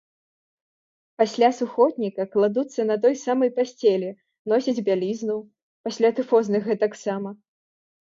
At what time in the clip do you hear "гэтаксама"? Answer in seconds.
6.75-7.29